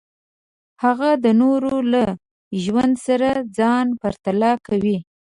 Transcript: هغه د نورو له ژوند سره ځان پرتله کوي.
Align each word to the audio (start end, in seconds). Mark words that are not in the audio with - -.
هغه 0.83 1.09
د 1.23 1.25
نورو 1.41 1.75
له 1.93 2.03
ژوند 2.63 2.93
سره 3.05 3.29
ځان 3.57 3.87
پرتله 4.01 4.51
کوي. 4.67 4.97